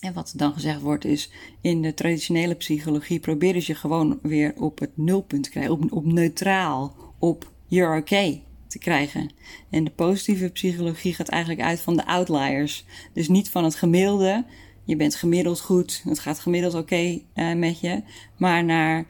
en 0.00 0.12
wat 0.12 0.32
dan 0.36 0.52
gezegd 0.52 0.80
wordt 0.80 1.04
is, 1.04 1.30
in 1.60 1.82
de 1.82 1.94
traditionele 1.94 2.54
psychologie 2.54 3.20
proberen 3.20 3.62
je 3.64 3.74
gewoon 3.74 4.18
weer 4.22 4.54
op 4.56 4.78
het 4.78 4.90
nulpunt 4.94 5.42
te 5.42 5.50
krijgen, 5.50 5.72
op, 5.72 5.92
op 5.92 6.04
neutraal, 6.04 6.94
op 7.18 7.50
you're 7.66 7.98
okay 8.00 8.42
te 8.66 8.78
krijgen. 8.78 9.30
En 9.70 9.84
de 9.84 9.90
positieve 9.90 10.48
psychologie 10.48 11.14
gaat 11.14 11.28
eigenlijk 11.28 11.62
uit 11.62 11.80
van 11.80 11.96
de 11.96 12.06
outliers. 12.06 12.84
Dus 13.12 13.28
niet 13.28 13.50
van 13.50 13.64
het 13.64 13.74
gemiddelde. 13.74 14.44
Je 14.84 14.96
bent 14.96 15.14
gemiddeld 15.14 15.60
goed, 15.60 16.02
het 16.04 16.18
gaat 16.18 16.38
gemiddeld 16.38 16.74
oké 16.74 17.20
uh, 17.34 17.54
met 17.54 17.80
je, 17.80 18.02
maar 18.36 18.64
naar 18.64 19.04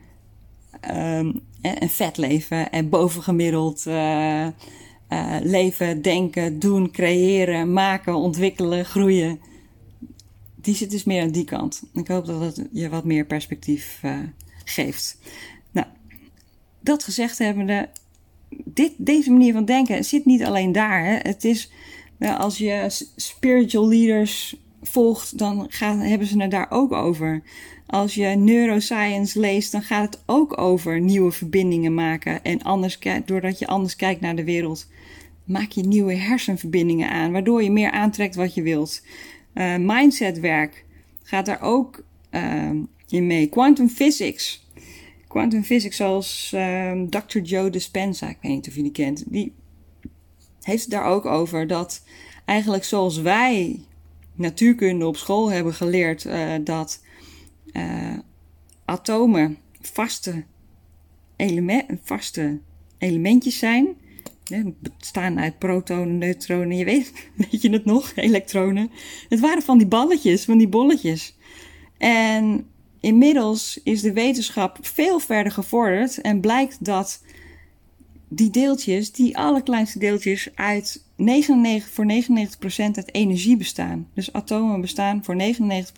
um, 0.94 1.40
een 1.62 1.88
vet 1.88 2.16
leven 2.16 2.70
en 2.70 2.88
bovengemiddeld 2.88 3.86
uh, 3.86 4.46
leven, 5.42 6.02
denken, 6.02 6.58
doen, 6.58 6.90
creëren, 6.90 7.72
maken, 7.72 8.14
ontwikkelen, 8.14 8.84
groeien. 8.84 9.40
Die 10.60 10.74
zit 10.74 10.90
dus 10.90 11.04
meer 11.04 11.22
aan 11.22 11.30
die 11.30 11.44
kant. 11.44 11.82
Ik 11.94 12.08
hoop 12.08 12.26
dat 12.26 12.40
het 12.40 12.68
je 12.72 12.88
wat 12.88 13.04
meer 13.04 13.24
perspectief 13.24 14.00
uh, 14.04 14.18
geeft. 14.64 15.18
Nou, 15.70 15.86
dat 16.80 17.04
gezegd 17.04 17.38
hebbende, 17.38 17.88
dit, 18.64 18.92
deze 18.96 19.30
manier 19.30 19.52
van 19.52 19.64
denken 19.64 20.04
zit 20.04 20.24
niet 20.24 20.44
alleen 20.44 20.72
daar. 20.72 21.04
Hè. 21.04 21.16
Het 21.16 21.44
is, 21.44 21.70
als 22.18 22.58
je 22.58 22.86
spiritual 23.16 23.88
leaders 23.88 24.56
volgt, 24.82 25.38
dan 25.38 25.66
gaan, 25.68 25.98
hebben 25.98 26.26
ze 26.26 26.40
het 26.40 26.50
daar 26.50 26.70
ook 26.70 26.92
over. 26.92 27.42
Als 27.86 28.14
je 28.14 28.26
neuroscience 28.26 29.40
leest, 29.40 29.72
dan 29.72 29.82
gaat 29.82 30.14
het 30.14 30.22
ook 30.26 30.58
over 30.58 31.00
nieuwe 31.00 31.32
verbindingen 31.32 31.94
maken. 31.94 32.44
En 32.44 32.62
anders, 32.62 32.98
doordat 33.24 33.58
je 33.58 33.66
anders 33.66 33.96
kijkt 33.96 34.20
naar 34.20 34.36
de 34.36 34.44
wereld, 34.44 34.86
maak 35.44 35.70
je 35.70 35.82
nieuwe 35.82 36.14
hersenverbindingen 36.14 37.10
aan, 37.10 37.32
waardoor 37.32 37.62
je 37.62 37.70
meer 37.70 37.90
aantrekt 37.90 38.34
wat 38.34 38.54
je 38.54 38.62
wilt. 38.62 39.02
Uh, 39.58 39.76
mindsetwerk 39.76 40.84
gaat 41.22 41.46
daar 41.46 41.62
ook 41.62 42.04
uh, 42.30 42.70
in 43.08 43.26
mee. 43.26 43.46
Quantum 43.46 43.88
physics. 43.88 44.66
Quantum 45.26 45.64
physics, 45.64 45.96
zoals 45.96 46.52
ehm, 46.54 47.08
Dr. 47.08 47.38
Joe 47.38 47.70
Dispenza, 47.70 48.28
ik 48.28 48.38
weet 48.42 48.52
niet 48.52 48.68
of 48.68 48.74
je 48.74 48.82
die 48.82 48.92
kent, 48.92 49.24
die 49.26 49.54
heeft 50.62 50.82
het 50.82 50.90
daar 50.90 51.04
ook 51.04 51.26
over 51.26 51.66
dat 51.66 52.04
eigenlijk 52.44 52.84
zoals 52.84 53.20
wij 53.20 53.80
natuurkunde 54.34 55.06
op 55.06 55.16
school 55.16 55.50
hebben 55.50 55.74
geleerd 55.74 56.24
uh, 56.24 56.54
dat 56.64 57.02
uh, 57.72 58.18
atomen 58.84 59.58
vaste, 59.80 60.44
element, 61.36 61.84
vaste 62.02 62.58
elementjes 62.98 63.58
zijn. 63.58 63.96
Ze 64.48 64.72
bestaan 64.98 65.38
uit 65.38 65.58
protonen, 65.58 66.18
neutronen, 66.18 66.76
je 66.76 66.84
weet, 66.84 67.12
weet 67.50 67.62
je 67.62 67.70
het 67.70 67.84
nog, 67.84 68.12
elektronen. 68.14 68.90
Het 69.28 69.40
waren 69.40 69.62
van 69.62 69.78
die 69.78 69.86
balletjes, 69.86 70.44
van 70.44 70.58
die 70.58 70.68
bolletjes. 70.68 71.36
En 71.98 72.66
inmiddels 73.00 73.80
is 73.84 74.00
de 74.00 74.12
wetenschap 74.12 74.78
veel 74.80 75.18
verder 75.18 75.52
gevorderd 75.52 76.20
en 76.20 76.40
blijkt 76.40 76.84
dat 76.84 77.22
die 78.28 78.50
deeltjes, 78.50 79.12
die 79.12 79.38
allerkleinste 79.38 79.98
deeltjes, 79.98 80.48
uit 80.54 81.04
99, 81.16 81.90
voor 81.90 82.04
99% 82.04 82.10
uit 82.76 83.14
energie 83.14 83.56
bestaan. 83.56 84.08
Dus 84.14 84.32
atomen 84.32 84.80
bestaan 84.80 85.24
voor 85.24 85.34
99% 85.34 85.38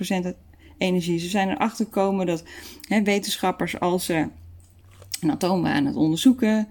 uit 0.09 0.37
energie. 0.79 1.19
Ze 1.19 1.29
zijn 1.29 1.49
erachter 1.49 1.85
gekomen 1.85 2.27
dat 2.27 2.45
hè, 2.89 3.03
wetenschappers, 3.03 3.81
als 3.81 4.05
ze 4.05 4.29
een 5.21 5.31
atoom 5.31 5.67
aan 5.67 5.87
het 5.87 5.97
onderzoeken 5.97 6.69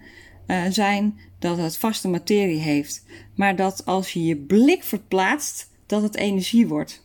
uh, 0.48 0.64
zijn, 0.70 1.20
dat 1.40 1.58
het 1.58 1.78
vaste 1.78 2.08
materie 2.08 2.60
heeft. 2.60 3.06
Maar 3.36 3.56
dat 3.56 3.86
als 3.86 4.14
je 4.14 4.24
je 4.24 4.38
blik 4.38 4.84
verplaatst, 4.84 5.70
dat 5.86 6.02
het 6.02 6.16
energie 6.16 6.68
wordt. 6.68 7.04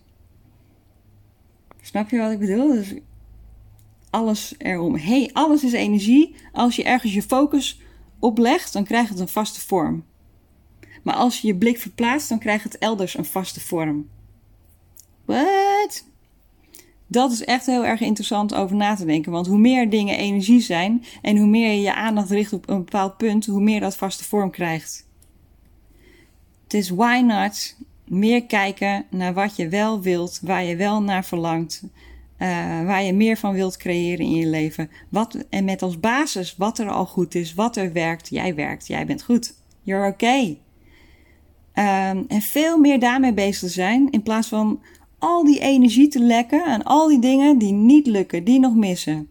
Snap 1.82 2.10
je 2.10 2.18
wat 2.18 2.32
ik 2.32 2.38
bedoel? 2.38 2.68
Dus 2.68 2.94
alles 4.10 4.54
erom. 4.58 4.96
Hey, 4.96 5.30
alles 5.32 5.64
is 5.64 5.72
energie. 5.72 6.34
Als 6.52 6.76
je 6.76 6.84
ergens 6.84 7.14
je 7.14 7.22
focus 7.22 7.80
oplegt, 8.18 8.72
dan 8.72 8.84
krijgt 8.84 9.10
het 9.10 9.18
een 9.18 9.28
vaste 9.28 9.60
vorm. 9.60 10.04
Maar 11.02 11.14
als 11.14 11.40
je 11.40 11.46
je 11.46 11.56
blik 11.56 11.78
verplaatst, 11.78 12.28
dan 12.28 12.38
krijgt 12.38 12.64
het 12.64 12.78
elders 12.78 13.16
een 13.16 13.24
vaste 13.24 13.60
vorm. 13.60 14.08
What? 15.24 16.04
Dat 17.06 17.32
is 17.32 17.44
echt 17.44 17.66
heel 17.66 17.84
erg 17.84 18.00
interessant 18.00 18.54
over 18.54 18.76
na 18.76 18.94
te 18.94 19.04
denken. 19.04 19.32
Want 19.32 19.46
hoe 19.46 19.58
meer 19.58 19.90
dingen 19.90 20.18
energie 20.18 20.60
zijn 20.60 21.04
en 21.22 21.36
hoe 21.36 21.46
meer 21.46 21.70
je 21.70 21.80
je 21.80 21.94
aandacht 21.94 22.30
richt 22.30 22.52
op 22.52 22.68
een 22.68 22.84
bepaald 22.84 23.16
punt, 23.16 23.46
hoe 23.46 23.60
meer 23.60 23.80
dat 23.80 23.96
vaste 23.96 24.24
vorm 24.24 24.50
krijgt. 24.50 25.06
Het 26.64 26.74
is 26.74 26.88
why 26.90 27.22
not 27.26 27.76
meer 28.04 28.44
kijken 28.44 29.04
naar 29.10 29.34
wat 29.34 29.56
je 29.56 29.68
wel 29.68 30.00
wilt, 30.00 30.40
waar 30.42 30.64
je 30.64 30.76
wel 30.76 31.02
naar 31.02 31.24
verlangt, 31.24 31.82
uh, 32.38 32.48
waar 32.84 33.02
je 33.02 33.12
meer 33.12 33.36
van 33.36 33.52
wilt 33.52 33.76
creëren 33.76 34.24
in 34.24 34.34
je 34.34 34.46
leven. 34.46 34.90
Wat, 35.08 35.44
en 35.50 35.64
met 35.64 35.82
als 35.82 36.00
basis 36.00 36.56
wat 36.56 36.78
er 36.78 36.88
al 36.88 37.06
goed 37.06 37.34
is, 37.34 37.54
wat 37.54 37.76
er 37.76 37.92
werkt. 37.92 38.28
Jij 38.28 38.54
werkt, 38.54 38.86
jij 38.86 39.06
bent 39.06 39.22
goed. 39.22 39.54
You're 39.82 40.08
okay. 40.08 40.58
Um, 41.74 42.24
en 42.28 42.40
veel 42.40 42.78
meer 42.78 43.00
daarmee 43.00 43.32
bezig 43.32 43.70
zijn 43.70 44.10
in 44.10 44.22
plaats 44.22 44.48
van 44.48 44.80
al 45.24 45.44
die 45.44 45.60
energie 45.60 46.08
te 46.08 46.20
lekken 46.20 46.64
aan 46.64 46.82
al 46.82 47.08
die 47.08 47.18
dingen 47.18 47.58
die 47.58 47.72
niet 47.72 48.06
lukken, 48.06 48.44
die 48.44 48.60
nog 48.60 48.74
missen. 48.74 49.28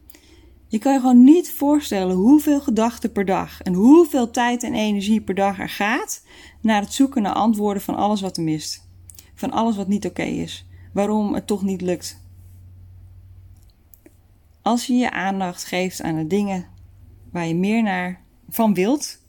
Je 0.67 0.77
kan 0.77 0.93
je 0.93 0.99
gewoon 0.99 1.23
niet 1.23 1.51
voorstellen 1.51 2.15
hoeveel 2.15 2.61
gedachten 2.61 3.11
per 3.11 3.25
dag 3.25 3.61
en 3.61 3.73
hoeveel 3.73 4.31
tijd 4.31 4.63
en 4.63 4.73
energie 4.73 5.21
per 5.21 5.35
dag 5.35 5.59
er 5.59 5.69
gaat 5.69 6.25
naar 6.61 6.81
het 6.81 6.93
zoeken 6.93 7.21
naar 7.21 7.33
antwoorden 7.33 7.83
van 7.83 7.95
alles 7.95 8.21
wat 8.21 8.37
er 8.37 8.43
mist. 8.43 8.87
Van 9.35 9.51
alles 9.51 9.75
wat 9.75 9.87
niet 9.87 10.05
oké 10.05 10.23
is. 10.23 10.65
Waarom 10.93 11.33
het 11.33 11.47
toch 11.47 11.63
niet 11.63 11.81
lukt. 11.81 12.21
Als 14.61 14.85
je 14.85 14.93
je 14.93 15.11
aandacht 15.11 15.63
geeft 15.63 16.01
aan 16.01 16.15
de 16.15 16.27
dingen 16.27 16.65
waar 17.31 17.47
je 17.47 17.55
meer 17.55 17.83
naar 17.83 18.21
van 18.49 18.73
wilt, 18.73 19.19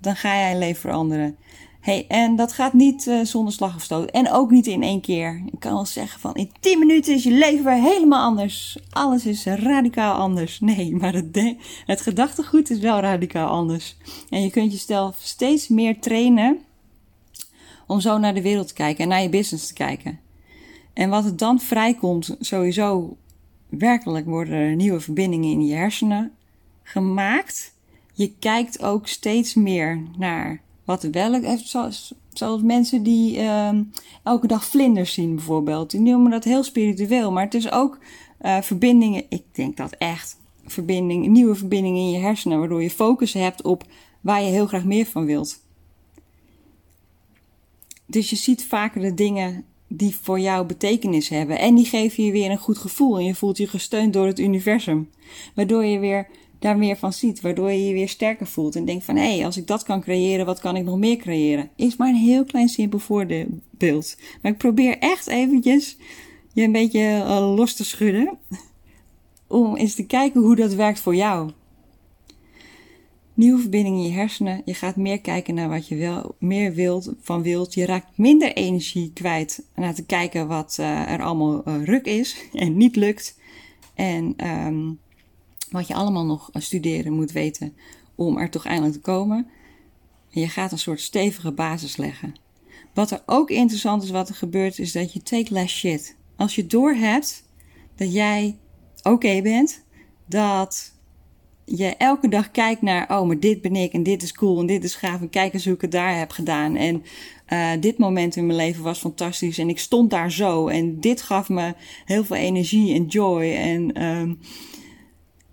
dan 0.00 0.16
ga 0.16 0.34
jij 0.34 0.50
je 0.50 0.58
leven 0.58 0.80
veranderen. 0.80 1.36
Hey, 1.84 2.04
en 2.08 2.36
dat 2.36 2.52
gaat 2.52 2.72
niet 2.72 3.06
uh, 3.06 3.24
zonder 3.24 3.52
slag 3.52 3.74
of 3.74 3.82
stoot. 3.82 4.10
En 4.10 4.30
ook 4.30 4.50
niet 4.50 4.66
in 4.66 4.82
één 4.82 5.00
keer. 5.00 5.42
Ik 5.52 5.60
kan 5.60 5.72
wel 5.72 5.84
zeggen 5.84 6.20
van 6.20 6.34
in 6.34 6.50
10 6.60 6.78
minuten 6.78 7.14
is 7.14 7.22
je 7.22 7.30
leven 7.30 7.64
weer 7.64 7.82
helemaal 7.82 8.24
anders. 8.24 8.78
Alles 8.90 9.26
is 9.26 9.44
radicaal 9.44 10.14
anders. 10.14 10.60
Nee, 10.60 10.94
maar 11.00 11.12
het, 11.12 11.54
het 11.86 12.00
gedachtegoed 12.00 12.70
is 12.70 12.78
wel 12.78 13.00
radicaal 13.00 13.48
anders. 13.48 13.96
En 14.30 14.42
je 14.42 14.50
kunt 14.50 14.72
jezelf 14.72 15.16
steeds 15.22 15.68
meer 15.68 16.00
trainen 16.00 16.58
om 17.86 18.00
zo 18.00 18.18
naar 18.18 18.34
de 18.34 18.42
wereld 18.42 18.68
te 18.68 18.74
kijken 18.74 19.02
en 19.02 19.08
naar 19.08 19.22
je 19.22 19.28
business 19.28 19.66
te 19.66 19.72
kijken. 19.74 20.20
En 20.92 21.10
wat 21.10 21.24
er 21.24 21.36
dan 21.36 21.60
vrijkomt, 21.60 22.36
sowieso 22.40 23.16
werkelijk 23.68 24.26
worden 24.26 24.54
er 24.54 24.74
nieuwe 24.74 25.00
verbindingen 25.00 25.50
in 25.50 25.66
je 25.66 25.74
hersenen 25.74 26.32
gemaakt. 26.82 27.74
Je 28.12 28.32
kijkt 28.38 28.82
ook 28.82 29.06
steeds 29.06 29.54
meer 29.54 30.02
naar 30.16 30.62
wat 30.84 31.02
wel 31.02 31.58
zoals, 31.64 32.62
mensen 32.62 33.02
die 33.02 33.36
uh, 33.36 33.70
elke 34.22 34.46
dag 34.46 34.64
vlinders 34.64 35.12
zien 35.12 35.34
bijvoorbeeld. 35.34 35.90
Die 35.90 36.00
noemen 36.00 36.30
dat 36.30 36.44
heel 36.44 36.62
spiritueel. 36.62 37.32
Maar 37.32 37.44
het 37.44 37.54
is 37.54 37.70
ook 37.72 37.98
uh, 38.42 38.60
verbindingen. 38.60 39.24
Ik 39.28 39.42
denk 39.52 39.76
dat 39.76 39.92
echt. 39.98 40.36
Verbinding, 40.66 41.26
nieuwe 41.26 41.54
verbindingen 41.54 42.00
in 42.00 42.10
je 42.10 42.18
hersenen. 42.18 42.58
Waardoor 42.58 42.82
je 42.82 42.90
focus 42.90 43.32
hebt 43.32 43.62
op 43.62 43.84
waar 44.20 44.42
je 44.42 44.50
heel 44.50 44.66
graag 44.66 44.84
meer 44.84 45.06
van 45.06 45.24
wilt. 45.24 45.62
Dus 48.06 48.30
je 48.30 48.36
ziet 48.36 48.64
vaker 48.64 49.00
de 49.00 49.14
dingen 49.14 49.64
die 49.88 50.16
voor 50.22 50.40
jou 50.40 50.66
betekenis 50.66 51.28
hebben. 51.28 51.58
En 51.58 51.74
die 51.74 51.84
geven 51.84 52.24
je 52.24 52.32
weer 52.32 52.50
een 52.50 52.58
goed 52.58 52.78
gevoel. 52.78 53.18
En 53.18 53.24
je 53.24 53.34
voelt 53.34 53.56
je 53.56 53.66
gesteund 53.66 54.12
door 54.12 54.26
het 54.26 54.38
universum. 54.38 55.10
Waardoor 55.54 55.84
je 55.84 55.98
weer 55.98 56.28
daar 56.64 56.78
meer 56.78 56.96
van 56.96 57.12
ziet. 57.12 57.40
Waardoor 57.40 57.70
je 57.70 57.86
je 57.86 57.92
weer 57.92 58.08
sterker 58.08 58.46
voelt. 58.46 58.76
En 58.76 58.84
denkt 58.84 59.04
van, 59.04 59.16
hé, 59.16 59.34
hey, 59.34 59.44
als 59.44 59.56
ik 59.56 59.66
dat 59.66 59.82
kan 59.82 60.00
creëren, 60.00 60.46
wat 60.46 60.60
kan 60.60 60.76
ik 60.76 60.84
nog 60.84 60.98
meer 60.98 61.16
creëren? 61.16 61.70
Is 61.76 61.96
maar 61.96 62.08
een 62.08 62.14
heel 62.14 62.44
klein 62.44 62.68
simpel 62.68 62.98
voorbeeld. 62.98 64.16
Maar 64.42 64.52
ik 64.52 64.58
probeer 64.58 64.98
echt 64.98 65.26
eventjes 65.26 65.96
je 66.52 66.62
een 66.62 66.72
beetje 66.72 67.00
uh, 67.00 67.54
los 67.56 67.74
te 67.74 67.84
schudden. 67.84 68.38
Om 69.46 69.76
eens 69.76 69.94
te 69.94 70.06
kijken 70.06 70.40
hoe 70.40 70.56
dat 70.56 70.74
werkt 70.74 71.00
voor 71.00 71.14
jou. 71.14 71.50
Nieuwe 73.34 73.60
verbindingen 73.60 73.98
in 73.98 74.06
je 74.06 74.12
hersenen. 74.12 74.62
Je 74.64 74.74
gaat 74.74 74.96
meer 74.96 75.20
kijken 75.20 75.54
naar 75.54 75.68
wat 75.68 75.88
je 75.88 75.96
wel 75.96 76.34
meer 76.38 76.72
wilt, 76.72 77.12
van 77.20 77.42
wilt. 77.42 77.74
Je 77.74 77.86
raakt 77.86 78.18
minder 78.18 78.52
energie 78.52 79.10
kwijt 79.14 79.66
naar 79.74 79.94
te 79.94 80.04
kijken 80.04 80.48
wat 80.48 80.76
uh, 80.80 81.10
er 81.10 81.22
allemaal 81.22 81.68
uh, 81.68 81.84
ruk 81.84 82.06
is 82.06 82.36
en 82.52 82.76
niet 82.76 82.96
lukt. 82.96 83.38
En 83.94 84.34
um, 84.66 84.98
wat 85.74 85.86
je 85.86 85.94
allemaal 85.94 86.24
nog 86.24 86.50
studeren 86.52 87.12
moet 87.12 87.32
weten 87.32 87.76
om 88.14 88.38
er 88.38 88.50
toch 88.50 88.64
eindelijk 88.64 88.94
te 88.94 89.00
komen. 89.00 89.46
En 90.30 90.40
je 90.40 90.48
gaat 90.48 90.72
een 90.72 90.78
soort 90.78 91.00
stevige 91.00 91.52
basis 91.52 91.96
leggen. 91.96 92.34
Wat 92.94 93.10
er 93.10 93.22
ook 93.26 93.50
interessant 93.50 94.02
is 94.02 94.10
wat 94.10 94.28
er 94.28 94.34
gebeurt, 94.34 94.78
is 94.78 94.92
dat 94.92 95.12
je 95.12 95.22
take 95.22 95.52
less 95.52 95.76
shit. 95.76 96.16
Als 96.36 96.54
je 96.54 96.66
doorhebt 96.66 97.44
dat 97.96 98.12
jij 98.12 98.58
oké 99.02 99.42
bent, 99.42 99.84
dat 100.26 100.92
je 101.64 101.96
elke 101.96 102.28
dag 102.28 102.50
kijkt 102.50 102.82
naar, 102.82 103.10
oh, 103.10 103.26
maar 103.26 103.40
dit 103.40 103.60
ben 103.60 103.76
ik 103.76 103.92
en 103.92 104.02
dit 104.02 104.22
is 104.22 104.32
cool 104.32 104.60
en 104.60 104.66
dit 104.66 104.84
is 104.84 104.94
gaaf 104.94 105.20
en 105.20 105.30
kijk 105.30 105.54
eens 105.54 105.64
hoe 105.64 105.74
ik 105.74 105.80
het 105.80 105.92
daar 105.92 106.18
heb 106.18 106.30
gedaan. 106.30 106.76
En 106.76 107.02
uh, 107.52 107.70
dit 107.80 107.98
moment 107.98 108.36
in 108.36 108.46
mijn 108.46 108.58
leven 108.58 108.82
was 108.82 108.98
fantastisch 108.98 109.58
en 109.58 109.68
ik 109.68 109.78
stond 109.78 110.10
daar 110.10 110.32
zo 110.32 110.68
en 110.68 111.00
dit 111.00 111.22
gaf 111.22 111.48
me 111.48 111.74
heel 112.04 112.24
veel 112.24 112.36
energie 112.36 112.94
en 112.94 113.06
joy 113.06 113.54
en 113.54 114.04
um, 114.04 114.38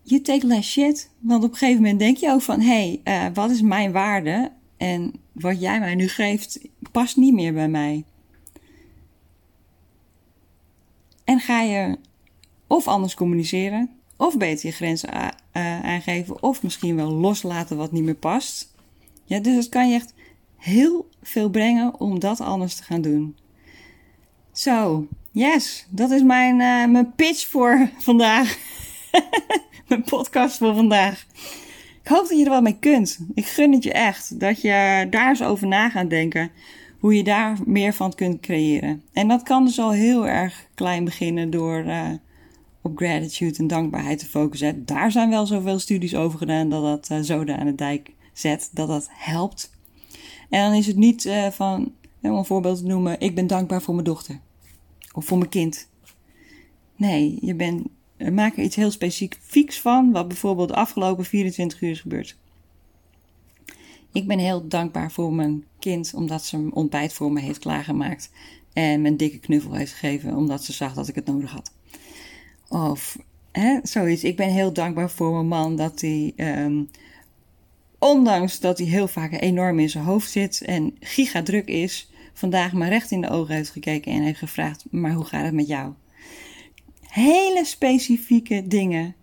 you 0.03 0.21
take 0.21 0.47
less 0.47 0.71
shit. 0.71 1.09
Want 1.19 1.43
op 1.43 1.51
een 1.51 1.57
gegeven 1.57 1.81
moment 1.81 1.99
denk 1.99 2.17
je 2.17 2.29
ook 2.29 2.41
van, 2.41 2.59
hé, 2.59 2.99
hey, 3.03 3.27
uh, 3.27 3.33
wat 3.33 3.49
is 3.49 3.61
mijn 3.61 3.91
waarde? 3.91 4.51
En 4.77 5.13
wat 5.31 5.61
jij 5.61 5.79
mij 5.79 5.95
nu 5.95 6.07
geeft, 6.07 6.59
past 6.91 7.17
niet 7.17 7.33
meer 7.33 7.53
bij 7.53 7.69
mij. 7.69 8.03
En 11.23 11.39
ga 11.39 11.61
je 11.61 11.97
of 12.67 12.87
anders 12.87 13.13
communiceren, 13.13 13.89
of 14.17 14.37
beter 14.37 14.65
je 14.65 14.75
grenzen 14.75 15.09
uh, 15.13 15.27
aangeven, 15.83 16.43
of 16.43 16.63
misschien 16.63 16.95
wel 16.95 17.11
loslaten 17.11 17.77
wat 17.77 17.91
niet 17.91 18.03
meer 18.03 18.15
past. 18.15 18.73
Ja, 19.23 19.39
dus 19.39 19.55
dat 19.55 19.69
kan 19.69 19.89
je 19.89 19.95
echt 19.95 20.13
heel 20.57 21.09
veel 21.21 21.49
brengen 21.49 21.99
om 21.99 22.19
dat 22.19 22.41
anders 22.41 22.75
te 22.75 22.83
gaan 22.83 23.01
doen. 23.01 23.35
Zo, 24.51 25.07
yes, 25.31 25.87
dat 25.89 26.11
is 26.11 26.23
mijn, 26.23 26.53
uh, 26.59 26.91
mijn 26.91 27.13
pitch 27.15 27.47
voor 27.47 27.89
vandaag. 27.97 28.57
mijn 29.87 30.03
podcast 30.03 30.57
voor 30.57 30.75
vandaag. 30.75 31.25
Ik 32.03 32.07
hoop 32.07 32.27
dat 32.27 32.37
je 32.37 32.43
er 32.43 32.49
wat 32.49 32.63
mee 32.63 32.79
kunt. 32.79 33.19
Ik 33.33 33.45
gun 33.45 33.73
het 33.73 33.83
je 33.83 33.91
echt. 33.91 34.39
Dat 34.39 34.61
je 34.61 35.07
daar 35.09 35.29
eens 35.29 35.43
over 35.43 35.67
na 35.67 35.89
gaat 35.89 36.09
denken. 36.09 36.51
Hoe 36.99 37.15
je 37.15 37.23
daar 37.23 37.57
meer 37.65 37.93
van 37.93 38.15
kunt 38.15 38.39
creëren. 38.39 39.03
En 39.13 39.27
dat 39.27 39.43
kan 39.43 39.65
dus 39.65 39.79
al 39.79 39.91
heel 39.91 40.27
erg 40.27 40.67
klein 40.75 41.03
beginnen 41.03 41.49
door 41.49 41.85
uh, 41.85 42.09
op 42.81 42.97
gratitude 42.97 43.57
en 43.57 43.67
dankbaarheid 43.67 44.19
te 44.19 44.25
focussen. 44.25 44.85
Daar 44.85 45.11
zijn 45.11 45.29
wel 45.29 45.45
zoveel 45.45 45.79
studies 45.79 46.15
over 46.15 46.37
gedaan 46.37 46.69
dat 46.69 46.83
dat 46.83 47.09
uh, 47.19 47.23
zoden 47.23 47.57
aan 47.57 47.65
de 47.65 47.75
dijk 47.75 48.11
zet. 48.33 48.69
Dat 48.73 48.87
dat 48.87 49.07
helpt. 49.11 49.71
En 50.49 50.63
dan 50.63 50.73
is 50.73 50.87
het 50.87 50.95
niet 50.95 51.25
uh, 51.25 51.47
van, 51.47 51.93
om 52.21 52.31
een 52.31 52.45
voorbeeld 52.45 52.77
te 52.77 52.85
noemen, 52.85 53.19
ik 53.19 53.35
ben 53.35 53.47
dankbaar 53.47 53.81
voor 53.81 53.93
mijn 53.93 54.05
dochter. 54.05 54.39
Of 55.13 55.25
voor 55.25 55.37
mijn 55.37 55.49
kind. 55.49 55.89
Nee, 56.95 57.37
je 57.41 57.55
bent 57.55 57.87
maak 58.29 58.57
er 58.57 58.63
iets 58.63 58.75
heel 58.75 58.91
specifieks 58.91 59.79
van, 59.79 60.11
wat 60.11 60.27
bijvoorbeeld 60.27 60.67
de 60.67 60.75
afgelopen 60.75 61.25
24 61.25 61.81
uur 61.81 61.89
is 61.89 62.01
gebeurd. 62.01 62.37
Ik 64.11 64.27
ben 64.27 64.39
heel 64.39 64.67
dankbaar 64.67 65.11
voor 65.11 65.33
mijn 65.33 65.65
kind, 65.79 66.13
omdat 66.13 66.45
ze 66.45 66.57
een 66.57 66.73
ontbijt 66.73 67.13
voor 67.13 67.31
me 67.31 67.39
heeft 67.39 67.59
klaargemaakt. 67.59 68.31
En 68.73 69.05
een 69.05 69.17
dikke 69.17 69.39
knuffel 69.39 69.73
heeft 69.73 69.91
gegeven, 69.91 70.35
omdat 70.35 70.63
ze 70.63 70.73
zag 70.73 70.93
dat 70.93 71.07
ik 71.07 71.15
het 71.15 71.25
nodig 71.25 71.51
had. 71.51 71.71
Of 72.67 73.17
hè, 73.51 73.79
zoiets. 73.83 74.23
Ik 74.23 74.35
ben 74.35 74.49
heel 74.49 74.73
dankbaar 74.73 75.09
voor 75.09 75.33
mijn 75.33 75.47
man 75.47 75.75
dat 75.75 76.01
hij, 76.01 76.33
um, 76.35 76.89
ondanks 77.99 78.59
dat 78.59 78.77
hij 78.77 78.87
heel 78.87 79.07
vaak 79.07 79.31
enorm 79.31 79.79
in 79.79 79.89
zijn 79.89 80.03
hoofd 80.03 80.31
zit 80.31 80.61
en 80.61 80.95
gigadruk 80.99 81.67
is, 81.67 82.11
vandaag 82.33 82.73
me 82.73 82.87
recht 82.87 83.11
in 83.11 83.21
de 83.21 83.29
ogen 83.29 83.55
heeft 83.55 83.69
gekeken 83.69 84.11
en 84.11 84.21
heeft 84.21 84.39
gevraagd: 84.39 84.85
Maar 84.89 85.11
hoe 85.11 85.25
gaat 85.25 85.45
het 85.45 85.53
met 85.53 85.67
jou? 85.67 85.93
Hele 87.11 87.65
specifieke 87.65 88.67
dingen 88.67 89.15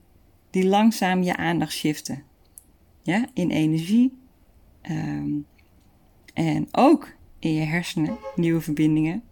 die 0.50 0.66
langzaam 0.66 1.22
je 1.22 1.36
aandacht 1.36 1.72
shiften. 1.72 2.22
Ja, 3.02 3.26
in 3.34 3.50
energie 3.50 4.18
um, 4.90 5.46
en 6.34 6.68
ook 6.72 7.12
in 7.38 7.54
je 7.54 7.64
hersenen, 7.64 8.18
nieuwe 8.34 8.60
verbindingen. 8.60 9.22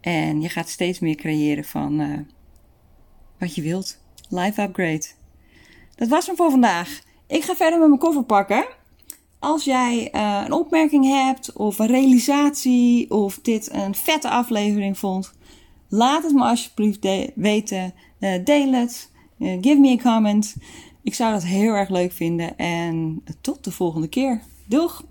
En 0.00 0.40
je 0.40 0.48
gaat 0.48 0.68
steeds 0.68 0.98
meer 0.98 1.14
creëren 1.14 1.64
van 1.64 2.00
uh, 2.00 2.18
wat 3.38 3.54
je 3.54 3.62
wilt. 3.62 3.98
Life 4.28 4.62
upgrade. 4.62 5.06
Dat 5.94 6.08
was 6.08 6.26
hem 6.26 6.36
voor 6.36 6.50
vandaag. 6.50 7.02
Ik 7.26 7.44
ga 7.44 7.54
verder 7.54 7.78
met 7.78 7.88
mijn 7.88 8.00
koffer 8.00 8.24
pakken. 8.24 8.66
Als 9.38 9.64
jij 9.64 10.14
uh, 10.14 10.42
een 10.44 10.52
opmerking 10.52 11.04
hebt 11.04 11.52
of 11.52 11.78
een 11.78 11.86
realisatie 11.86 13.10
of 13.10 13.38
dit 13.42 13.72
een 13.72 13.94
vette 13.94 14.30
aflevering 14.30 14.98
vond, 14.98 15.32
Laat 15.92 16.22
het 16.22 16.32
me 16.32 16.42
alsjeblieft 16.42 17.08
weten. 17.34 17.94
Uh, 18.20 18.44
deel 18.44 18.72
het. 18.72 19.10
Uh, 19.38 19.58
give 19.60 19.80
me 19.80 19.98
a 19.98 20.02
comment. 20.02 20.56
Ik 21.02 21.14
zou 21.14 21.32
dat 21.32 21.44
heel 21.44 21.72
erg 21.74 21.88
leuk 21.88 22.12
vinden. 22.12 22.58
En 22.58 23.22
tot 23.40 23.64
de 23.64 23.70
volgende 23.70 24.08
keer. 24.08 24.42
Doeg! 24.66 25.04